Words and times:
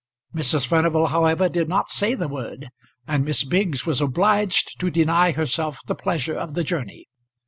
Mrs. 0.35 0.65
Furnival 0.65 1.05
however 1.05 1.47
did 1.47 1.69
not 1.69 1.91
say 1.91 2.15
the 2.15 2.27
word, 2.27 2.69
and 3.07 3.23
Miss 3.23 3.43
Biggs 3.43 3.85
was 3.85 4.01
obliged 4.01 4.79
to 4.79 4.89
deny 4.89 5.31
herself 5.31 5.77
the 5.85 5.93
pleasure 5.93 6.33
of 6.33 6.55
the 6.55 6.63
journey. 6.63 7.07